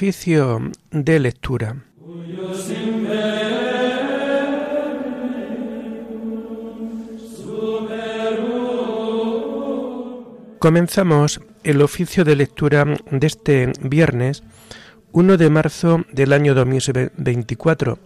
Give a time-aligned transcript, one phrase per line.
[0.00, 1.76] Oficio de lectura.
[10.58, 14.42] Comenzamos el oficio de lectura de este viernes
[15.12, 17.98] 1 de marzo del año 2024,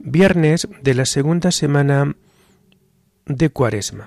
[0.00, 2.14] viernes de la segunda semana
[3.24, 4.06] de Cuaresma.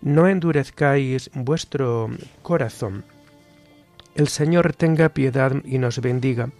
[0.00, 2.10] no endurezcáis vuestro
[2.42, 3.04] corazón.
[4.14, 6.50] El Señor tenga piedad y nos bendiga,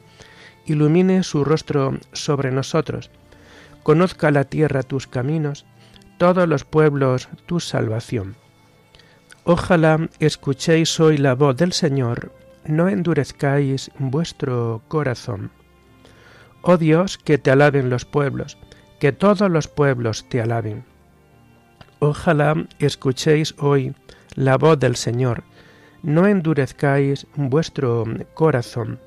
[0.66, 3.10] ilumine su rostro sobre nosotros,
[3.82, 5.64] conozca la tierra tus caminos,
[6.18, 8.36] todos los pueblos tu salvación.
[9.44, 12.32] Ojalá escuchéis hoy la voz del Señor,
[12.66, 15.50] no endurezcáis vuestro corazón.
[16.60, 18.58] Oh Dios, que te alaben los pueblos,
[19.00, 20.84] que todos los pueblos te alaben.
[22.00, 23.92] Ojalá escuchéis hoy
[24.36, 25.42] la voz del Señor,
[26.02, 29.00] no endurezcáis vuestro corazón.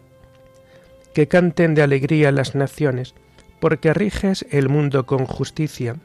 [1.13, 3.15] Que canten de alegría las naciones,
[3.61, 5.95] porque riges el mundo con justicia,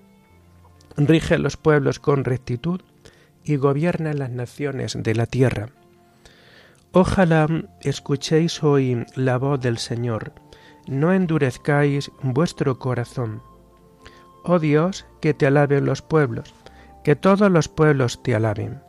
[0.97, 2.81] rige los pueblos con rectitud
[3.43, 5.71] y gobierna las naciones de la tierra.
[6.93, 7.49] Ojalá
[7.81, 10.33] escuchéis hoy la voz del Señor,
[10.87, 13.43] no endurezcáis vuestro corazón.
[14.45, 16.55] Oh Dios, que te alaben los pueblos,
[17.07, 18.81] que todos los pueblos te alaben.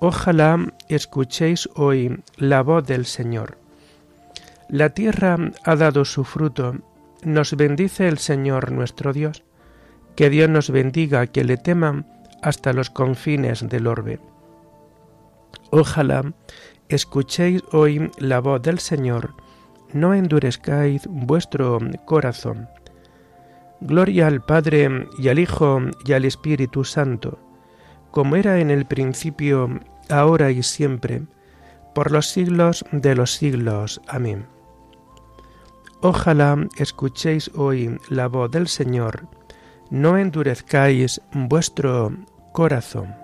[0.00, 3.56] Ojalá escuchéis hoy la voz del Señor.
[4.68, 6.74] La tierra ha dado su fruto,
[7.22, 9.44] nos bendice el Señor nuestro Dios.
[10.14, 12.04] Que Dios nos bendiga, que le teman
[12.42, 14.20] hasta los confines del orbe.
[15.70, 16.34] Ojalá
[16.90, 19.32] escuchéis hoy la voz del Señor,
[19.94, 22.68] no endurezcáis vuestro corazón.
[23.84, 27.40] Gloria al Padre y al Hijo y al Espíritu Santo,
[28.12, 31.22] como era en el principio, ahora y siempre,
[31.92, 34.00] por los siglos de los siglos.
[34.06, 34.46] Amén.
[36.00, 39.26] Ojalá escuchéis hoy la voz del Señor,
[39.90, 42.12] no endurezcáis vuestro
[42.52, 43.21] corazón.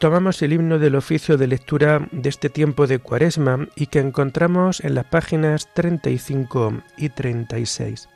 [0.00, 4.80] Tomamos el himno del oficio de lectura de este tiempo de Cuaresma y que encontramos
[4.80, 8.08] en las páginas 35 y 36.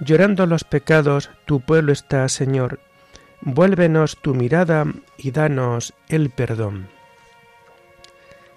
[0.00, 2.80] Llorando los pecados, tu pueblo está, Señor,
[3.42, 4.86] vuélvenos tu mirada
[5.18, 6.88] y danos el perdón.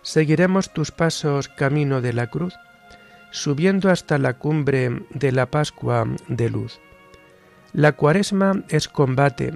[0.02, 2.53] Seguiremos tus pasos camino de la cruz,
[3.31, 6.80] subiendo hasta la cumbre de la Pascua de luz.
[7.74, 9.56] La cuaresma es combate,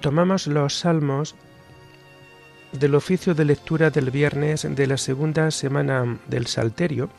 [0.00, 1.34] Tomamos los salmos
[2.72, 7.10] del oficio de lectura del viernes de la segunda semana del Salterio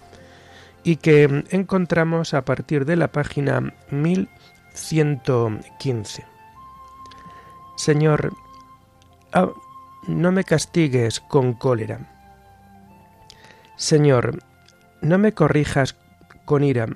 [0.84, 6.26] y que encontramos a partir de la página 1115.
[7.76, 8.34] Señor,
[9.34, 9.50] ah,
[10.08, 12.16] no me castigues con cólera.
[13.75, 14.44] Señor,
[15.02, 15.96] no me corrijas
[16.46, 16.88] con ira,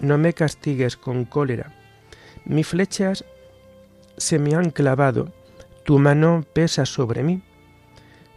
[0.00, 1.72] no me castigues con cólera.
[2.44, 3.24] Mis flechas
[4.16, 5.32] se me han clavado,
[5.84, 7.42] tu mano pesa sobre mí.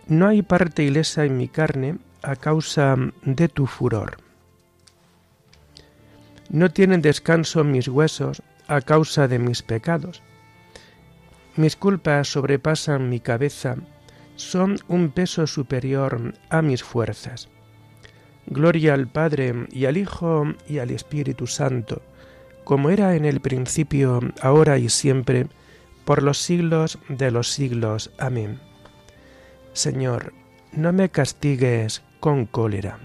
[0.08, 4.18] No hay parte ilesa en mi carne a causa de tu furor.
[6.50, 10.22] No tienen descanso mis huesos a causa de mis pecados.
[11.56, 13.76] Mis culpas sobrepasan mi cabeza,
[14.36, 17.50] son un peso superior a mis fuerzas.
[18.46, 22.02] Gloria al Padre y al Hijo y al Espíritu Santo,
[22.64, 25.48] como era en el principio, ahora y siempre,
[26.10, 28.10] por los siglos de los siglos.
[28.18, 28.60] Amén.
[29.74, 30.34] Señor,
[30.72, 32.98] no me castigues con cólera.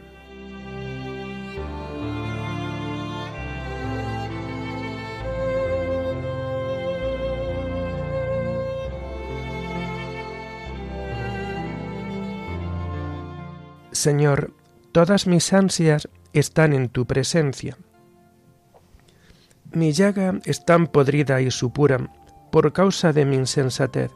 [13.93, 14.55] Señor,
[14.93, 17.77] todas mis ansias están en tu presencia.
[19.73, 22.11] Mi llaga es tan podrida y supura
[22.55, 24.13] por causa de mi insensatez.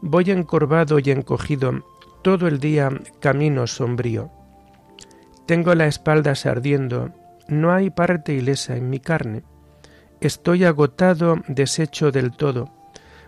[0.00, 1.84] Voy encorvado y encogido
[2.22, 4.30] todo el día camino sombrío.
[5.46, 7.10] Tengo la espalda ardiendo,
[7.48, 9.42] no hay parte ilesa en mi carne.
[10.20, 12.72] Estoy agotado, deshecho del todo,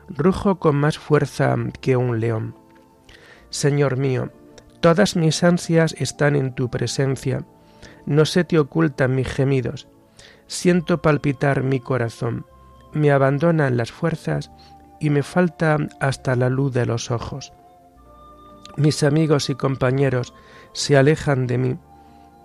[0.06, 2.55] rujo con más fuerza que un león.
[3.50, 4.31] Señor mío,
[4.79, 7.44] todas mis ansias están en tu presencia,
[8.06, 9.88] no se te ocultan mis gemidos
[10.49, 12.46] siento palpitar mi corazón,
[12.99, 14.50] me abandonan las fuerzas
[15.00, 17.53] y me falta hasta la luz de los ojos.
[18.77, 20.35] Mis amigos y compañeros
[20.73, 21.79] se alejan de mí,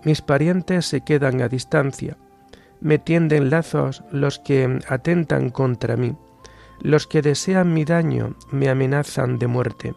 [0.04, 2.16] mis parientes se quedan a distancia,
[2.80, 6.16] me tienden lazos los que atentan contra mí,
[6.80, 9.94] los que desean mi daño me amenazan de muerte,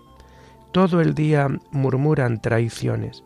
[0.72, 3.24] todo el día murmuran traiciones.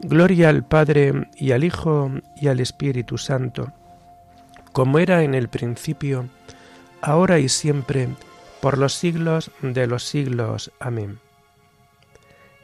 [0.00, 2.10] Gloria al Padre y al Hijo
[2.40, 3.72] y al Espíritu Santo,
[4.72, 6.28] como era en el principio,
[7.00, 8.08] ahora y siempre,
[8.60, 10.72] por los siglos de los siglos.
[10.80, 11.18] Amén.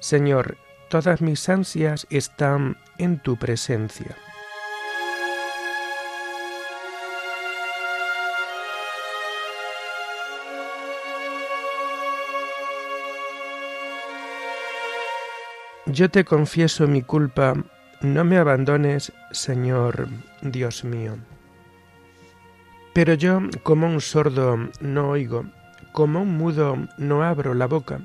[0.00, 0.56] Señor,
[0.88, 4.16] todas mis ansias están en tu presencia.
[15.86, 17.54] Yo te confieso mi culpa,
[18.02, 20.08] no me abandones, Señor
[20.42, 21.16] Dios mío.
[22.92, 25.44] Pero yo, como un sordo, no oigo,
[25.92, 28.00] como un mudo, no abro la boca.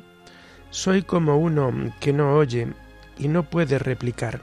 [0.70, 2.68] Soy como uno que no oye
[3.18, 4.42] y no puede replicar.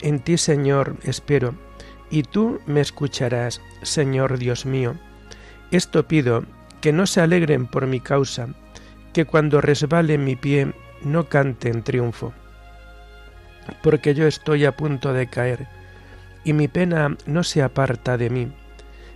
[0.00, 1.54] En ti, Señor, espero,
[2.10, 4.94] y tú me escucharás, Señor Dios mío.
[5.70, 6.44] Esto pido,
[6.82, 8.48] que no se alegren por mi causa,
[9.12, 10.72] que cuando resbale mi pie
[11.02, 12.32] no cante en triunfo.
[13.82, 15.68] Porque yo estoy a punto de caer,
[16.44, 18.52] y mi pena no se aparta de mí.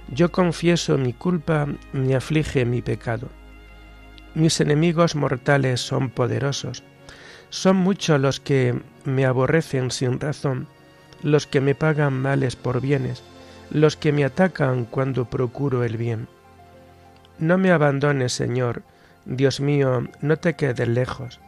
[0.08, 3.29] Yo confieso mi culpa, me aflige mi pecado.
[4.35, 6.85] Mis enemigos mortales son poderosos.
[7.50, 10.69] Son muchos los que me aborrecen sin razón,
[11.23, 13.25] los que me pagan males por bienes,
[13.70, 16.29] los que me atacan cuando procuro el bien.
[17.38, 18.82] No me abandones, Señor,
[19.25, 21.41] Dios mío, no te quedes lejos.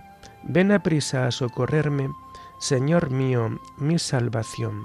[0.42, 2.10] Ven a prisa a socorrerme,
[2.58, 4.84] Señor mío, mi salvación.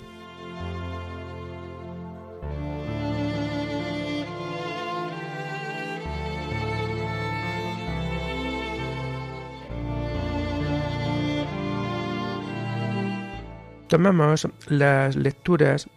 [13.91, 15.89] Tomamos las lecturas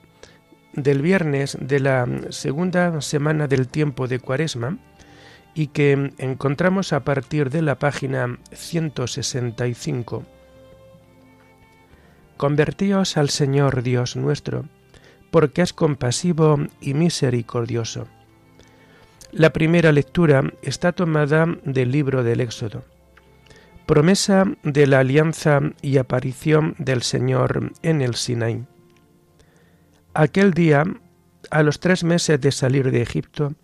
[0.73, 4.79] del viernes de la segunda semana del tiempo de Cuaresma
[5.55, 10.25] y que encontramos a partir de la página 165.
[12.37, 14.65] Convertíos al Señor Dios nuestro,
[15.31, 18.09] porque es compasivo y misericordioso.
[19.31, 22.83] La primera lectura está tomada del libro del Éxodo
[23.87, 28.65] promesa de la alianza y aparición del Señor en el Sinaí.
[30.15, 30.85] Aquel día,
[31.51, 33.55] a los tres meses de salir de Egipto,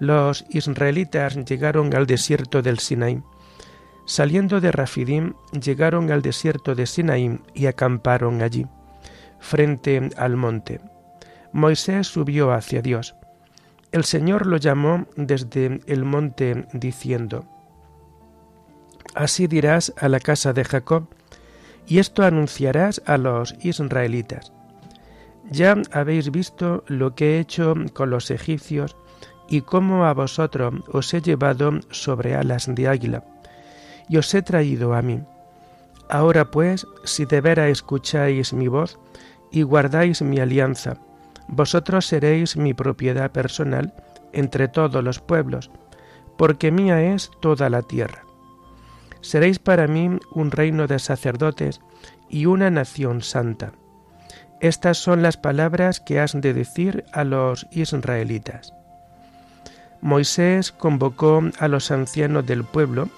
[0.00, 3.22] los israelitas llegaron al desierto del Sinaí.
[4.06, 8.66] Saliendo de Rafidim, llegaron al desierto de Sinaí y acamparon allí,
[9.38, 10.80] frente al monte.
[11.52, 13.14] Moisés subió hacia Dios.
[13.92, 17.57] El Señor lo llamó desde el monte diciendo,
[19.14, 21.08] Así dirás a la casa de Jacob,
[21.86, 24.52] y esto anunciarás a los israelitas.
[25.50, 28.96] Ya habéis visto lo que he hecho con los egipcios
[29.48, 33.24] y cómo a vosotros os he llevado sobre alas de águila,
[34.08, 35.22] y os he traído a mí.
[36.10, 38.98] Ahora pues, si de veras escucháis mi voz
[39.50, 40.98] y guardáis mi alianza,
[41.48, 43.94] vosotros seréis mi propiedad personal
[44.32, 45.70] entre todos los pueblos,
[46.36, 48.27] porque mía es toda la tierra.
[49.20, 51.80] Seréis para mí un reino de sacerdotes
[52.28, 53.72] y una nación santa.
[54.60, 58.72] Estas son las palabras que has de decir a los israelitas.
[60.00, 63.08] Moisés convocó a los ancianos del pueblo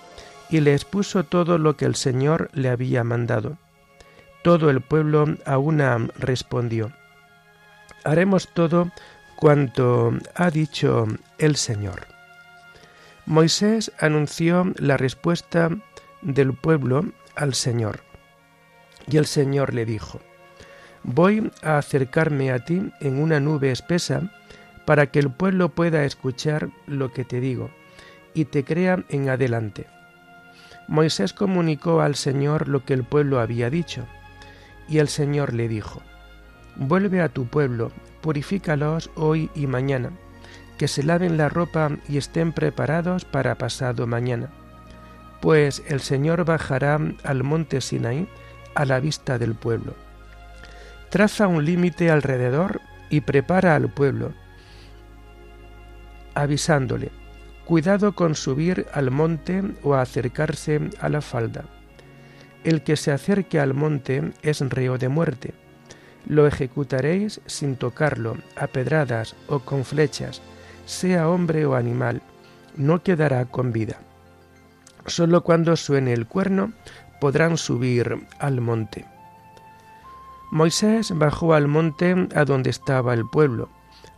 [0.48, 3.58] y les puso todo lo que el Señor le había mandado.
[4.42, 6.92] Todo el pueblo a una respondió,
[8.04, 8.90] haremos todo
[9.36, 11.06] cuanto ha dicho
[11.38, 12.06] el Señor.
[13.26, 15.70] Moisés anunció la respuesta
[16.22, 18.00] del pueblo al Señor.
[19.06, 20.20] Y el Señor le dijo,
[21.02, 24.30] Voy a acercarme a ti en una nube espesa
[24.84, 27.70] para que el pueblo pueda escuchar lo que te digo
[28.34, 29.86] y te crea en adelante.
[30.88, 34.06] Moisés comunicó al Señor lo que el pueblo había dicho,
[34.88, 36.02] y el Señor le dijo,
[36.76, 40.10] Vuelve a tu pueblo, purifícalos hoy y mañana,
[40.78, 44.50] que se laven la ropa y estén preparados para pasado mañana,
[45.40, 48.28] pues el Señor bajará al monte Sinaí
[48.74, 49.94] a la vista del pueblo.
[51.08, 54.32] Traza un límite alrededor y prepara al pueblo,
[56.34, 57.10] avisándole,
[57.64, 61.64] cuidado con subir al monte o acercarse a la falda.
[62.62, 65.54] El que se acerque al monte es reo de muerte.
[66.26, 70.42] Lo ejecutaréis sin tocarlo, a pedradas o con flechas,
[70.84, 72.20] sea hombre o animal,
[72.76, 74.00] no quedará con vida.
[75.06, 76.72] Solo cuando suene el cuerno
[77.20, 79.06] podrán subir al monte.
[80.50, 83.68] Moisés bajó al monte a donde estaba el pueblo,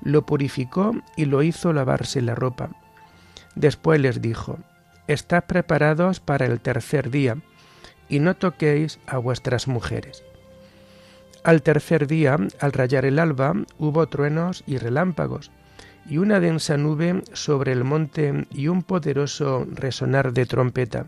[0.03, 2.71] lo purificó y lo hizo lavarse la ropa.
[3.55, 4.59] Después les dijo,
[5.09, 7.37] Estad preparados para el tercer día,
[8.09, 10.23] y no toquéis a vuestras mujeres.
[11.45, 15.51] Al tercer día, al rayar el alba, hubo truenos y relámpagos,
[16.09, 21.07] y una densa nube sobre el monte y un poderoso resonar de trompeta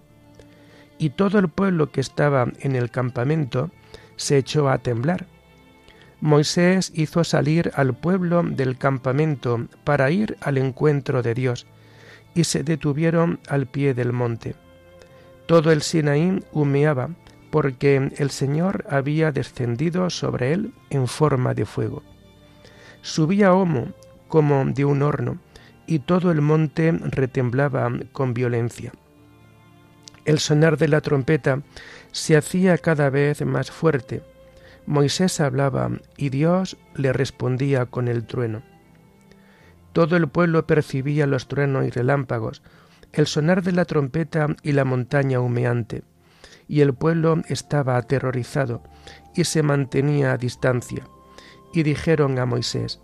[0.98, 3.70] y todo el pueblo que estaba en el campamento
[4.16, 5.26] se echó a temblar.
[6.20, 11.66] Moisés hizo salir al pueblo del campamento para ir al encuentro de Dios,
[12.34, 14.54] y se detuvieron al pie del monte.
[15.46, 17.10] Todo el Sinaí humeaba,
[17.50, 22.02] porque el Señor había descendido sobre él en forma de fuego.
[23.02, 23.88] Subía homo
[24.34, 25.38] como de un horno,
[25.86, 28.92] y todo el monte retemblaba con violencia.
[30.24, 31.62] El sonar de la trompeta
[32.10, 34.24] se hacía cada vez más fuerte.
[34.86, 38.64] Moisés hablaba y Dios le respondía con el trueno.
[39.92, 42.60] Todo el pueblo percibía los truenos y relámpagos,
[43.12, 46.02] el sonar de la trompeta y la montaña humeante,
[46.66, 48.82] y el pueblo estaba aterrorizado
[49.36, 51.06] y se mantenía a distancia.
[51.72, 53.00] Y dijeron a Moisés,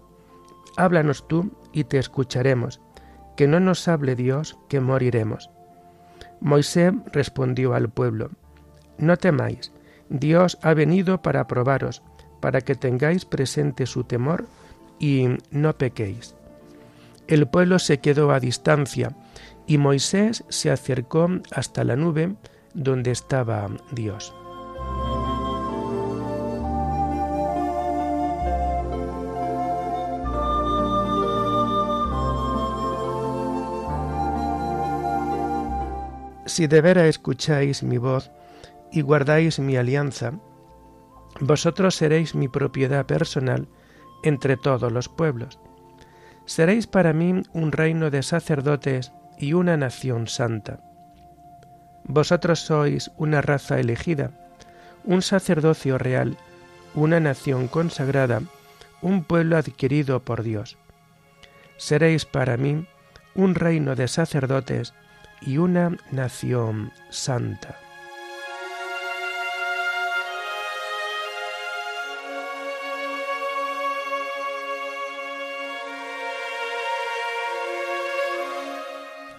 [0.81, 2.81] Háblanos tú y te escucharemos,
[3.37, 5.51] que no nos hable Dios, que moriremos.
[6.41, 8.31] Moisés respondió al pueblo,
[8.97, 9.73] No temáis,
[10.09, 12.03] Dios ha venido para probaros,
[12.41, 14.47] para que tengáis presente su temor
[14.99, 16.35] y no pequéis.
[17.29, 19.15] El pueblo se quedó a distancia
[19.67, 22.37] y Moisés se acercó hasta la nube
[22.73, 24.35] donde estaba Dios.
[36.51, 38.33] Si de veras escucháis mi voz
[38.91, 40.33] y guardáis mi alianza,
[41.39, 43.69] vosotros seréis mi propiedad personal
[44.25, 45.61] entre todos los pueblos.
[46.47, 50.81] Seréis para mí un reino de sacerdotes y una nación santa.
[52.03, 54.33] Vosotros sois una raza elegida,
[55.05, 56.37] un sacerdocio real,
[56.97, 58.43] una nación consagrada,
[59.03, 60.79] un pueblo adquirido por Dios.
[61.77, 62.89] Seréis para mí
[63.37, 64.95] un reino de sacerdotes
[65.41, 67.79] y una nación santa.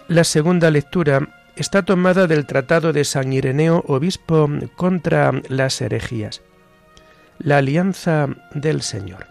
[0.08, 6.42] La segunda lectura está tomada del Tratado de San Ireneo, obispo contra las herejías.
[7.38, 9.26] La alianza del Señor.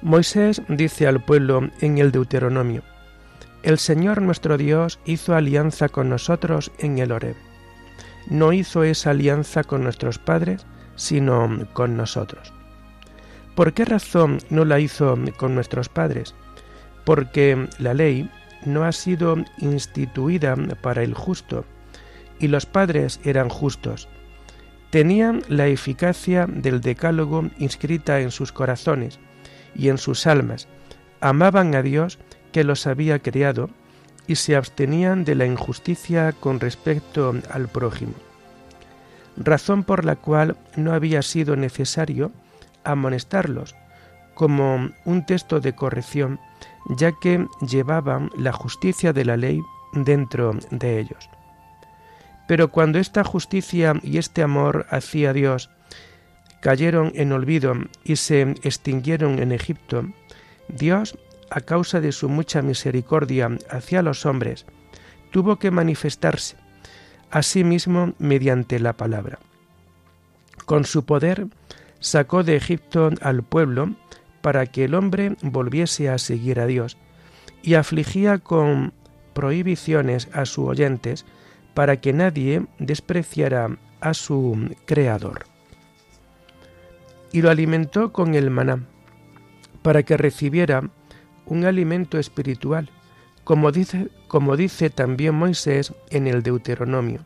[0.00, 2.84] Moisés dice al pueblo en el Deuteronomio,
[3.62, 7.36] el Señor nuestro Dios hizo alianza con nosotros en el Horeb.
[8.28, 12.52] No hizo esa alianza con nuestros padres, sino con nosotros.
[13.54, 16.34] ¿Por qué razón no la hizo con nuestros padres?
[17.04, 18.30] Porque la ley
[18.64, 21.64] no ha sido instituida para el justo,
[22.38, 24.08] y los padres eran justos.
[24.90, 29.18] Tenían la eficacia del decálogo inscrita en sus corazones
[29.74, 30.68] y en sus almas,
[31.20, 32.18] amaban a Dios
[32.58, 33.70] que los había criado
[34.26, 38.14] y se abstenían de la injusticia con respecto al prójimo,
[39.36, 42.32] razón por la cual no había sido necesario
[42.82, 43.76] amonestarlos
[44.34, 46.40] como un texto de corrección,
[46.88, 49.62] ya que llevaban la justicia de la ley
[49.92, 51.30] dentro de ellos.
[52.48, 55.70] Pero cuando esta justicia y este amor hacia Dios
[56.60, 60.08] cayeron en olvido y se extinguieron en Egipto,
[60.66, 61.16] Dios,
[61.50, 64.66] a causa de su mucha misericordia hacia los hombres,
[65.30, 66.56] tuvo que manifestarse
[67.30, 69.38] a sí mismo mediante la palabra.
[70.64, 71.46] Con su poder
[72.00, 73.94] sacó de Egipto al pueblo
[74.40, 76.96] para que el hombre volviese a seguir a Dios,
[77.62, 78.92] y afligía con
[79.34, 81.26] prohibiciones a sus oyentes
[81.74, 85.44] para que nadie despreciara a su Creador.
[87.32, 88.84] Y lo alimentó con el maná,
[89.82, 90.90] para que recibiera
[91.48, 92.90] un alimento espiritual,
[93.44, 97.20] como dice, también Moisés en el Deuteronomio.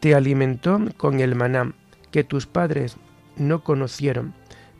[0.00, 1.72] Te alimentó con el maná
[2.10, 2.96] que tus padres
[3.36, 4.34] no conocieron,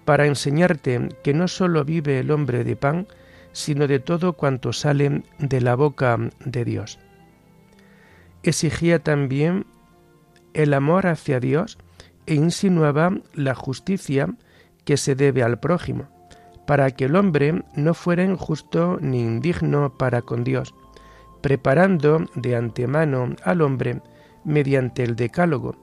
[0.04, 3.06] para enseñarte que no sólo vive el hombre de pan,
[3.52, 6.99] sino de todo cuanto sale de la boca de Dios.
[8.42, 9.64] Exigía también
[10.52, 11.78] el amor hacia Dios
[12.26, 14.28] e insinuaba la justicia
[14.84, 16.08] que se debe al prójimo,
[16.66, 20.75] para que el hombre no fuera injusto ni indigno para con Dios,
[21.40, 24.00] preparando de antemano al hombre
[24.44, 25.76] mediante el decálogo,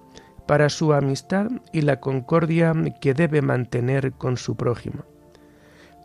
[0.47, 5.05] para su amistad y la concordia que debe mantener con su prójimo.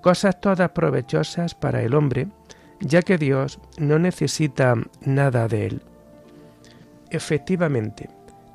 [0.02, 2.28] Cosas todas provechosas para el hombre,
[2.80, 5.82] ya que Dios no necesita nada de él.
[7.10, 8.10] Efectivamente,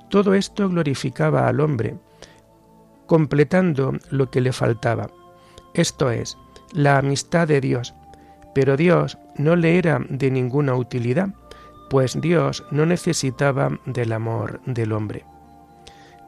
[0.09, 1.95] todo esto glorificaba al hombre,
[3.05, 5.09] completando lo que le faltaba,
[5.73, 6.37] esto es,
[6.73, 7.93] la amistad de Dios,
[8.53, 11.29] pero Dios no le era de ninguna utilidad,
[11.89, 15.25] pues Dios no necesitaba del amor del hombre.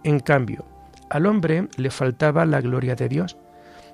[0.03, 0.65] En cambio,
[1.09, 3.37] al hombre le faltaba la gloria de Dios,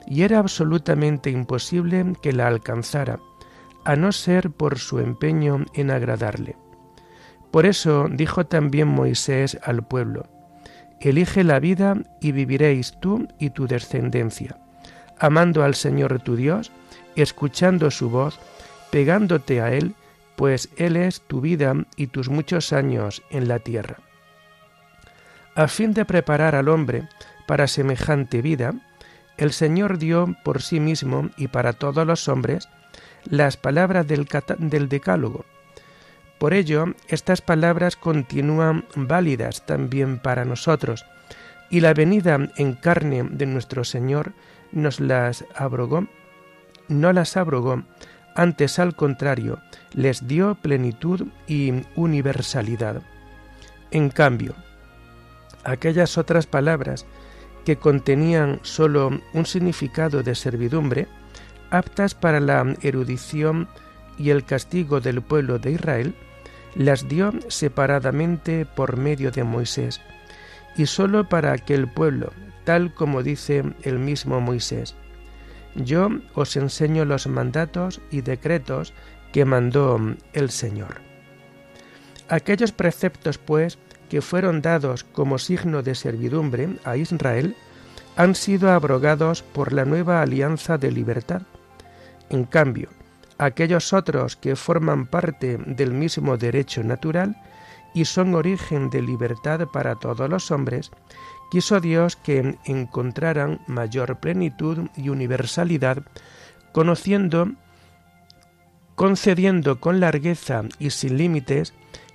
[0.08, 3.20] y era absolutamente imposible que la alcanzara,
[3.86, 6.56] a no ser por su empeño en agradarle.
[7.52, 10.28] Por eso dijo también Moisés al pueblo,
[11.00, 14.60] Elige la vida y viviréis tú y tu descendencia,
[15.20, 16.72] amando al Señor tu Dios,
[17.16, 18.40] escuchando su voz,
[18.92, 19.96] pegándote a Él,
[20.36, 23.98] pues Él es tu vida y tus muchos años en la tierra
[25.60, 27.10] a fin de preparar al hombre
[27.46, 28.76] para semejante vida,
[29.38, 32.70] el Señor dio por sí mismo y para todos los hombres
[33.26, 34.26] las palabras del,
[34.88, 35.44] Decálogo.
[36.38, 41.06] Por ello, estas palabras continúan válidas también para nosotros,
[41.70, 44.32] y la venida en carne de nuestro Señor
[44.72, 46.08] nos las abrogó,
[46.88, 47.84] no las abrogó,
[48.36, 49.60] antes al contrario,
[49.94, 53.02] les dio plenitud y universalidad.
[53.92, 54.56] En cambio,
[55.64, 57.06] aquellas otras palabras
[57.66, 61.08] que contenían sólo un significado de servidumbre,
[61.70, 63.68] aptas para la erudición
[64.18, 66.16] y el castigo del pueblo de Israel,
[66.76, 70.02] las dio separadamente por medio de Moisés,
[70.78, 72.32] y sólo para aquel pueblo,
[72.70, 74.94] tal como dice el mismo Moisés.
[75.74, 78.94] Yo os enseño los mandatos y decretos
[79.34, 80.00] que mandó
[80.34, 81.02] el Señor.
[82.28, 87.56] Aquellos preceptos, pues, que fueron dados como signo de servidumbre a Israel
[88.16, 91.42] han sido abrogados por la nueva alianza de libertad.
[92.30, 92.90] En cambio,
[93.40, 97.36] aquellos otros que forman parte del mismo derecho natural
[97.96, 100.92] y son origen de libertad para todos los hombres,
[101.50, 106.04] quiso Dios que encontraran mayor plenitud y universalidad,
[106.72, 107.52] conociendo,
[108.96, 111.74] concediendo con largueza y sin límites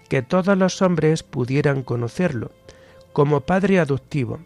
[0.08, 2.52] que todos los hombres pudieran conocerlo,
[3.12, 4.40] como Padre adoptivo,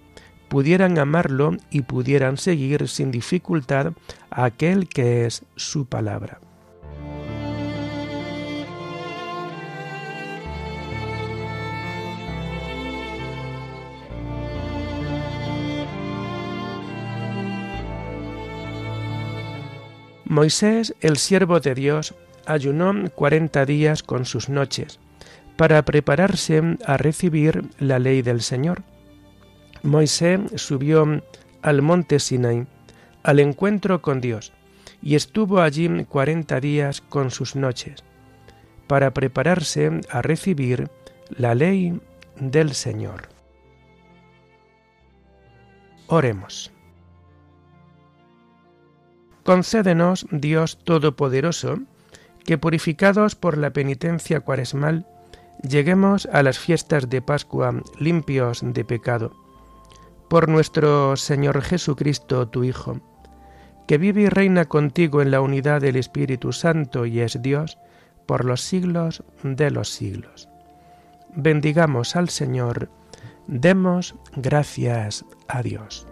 [0.48, 3.92] pudieran amarlo y pudieran seguir sin dificultad
[4.30, 6.40] a aquel que es su palabra.
[20.28, 22.14] Moisés, el siervo de Dios,
[22.44, 25.00] ayunó cuarenta días con sus noches,
[25.56, 28.82] para prepararse a recibir la ley del Señor.
[29.82, 31.22] Moisés subió
[31.62, 32.66] al monte Sinai,
[33.22, 34.52] al encuentro con Dios,
[35.00, 38.04] y estuvo allí cuarenta días con sus noches,
[38.86, 40.90] para prepararse a recibir
[41.30, 41.98] la ley
[42.38, 43.28] del Señor.
[46.06, 46.70] Oremos.
[49.48, 51.78] Concédenos, Dios Todopoderoso,
[52.44, 55.06] que purificados por la penitencia cuaresmal,
[55.66, 59.32] lleguemos a las fiestas de Pascua limpios de pecado.
[60.28, 63.00] Por nuestro Señor Jesucristo, tu Hijo,
[63.86, 67.78] que vive y reina contigo en la unidad del Espíritu Santo y es Dios,
[68.26, 70.50] por los siglos de los siglos.
[71.34, 72.90] Bendigamos al Señor,
[73.46, 76.06] demos gracias a Dios.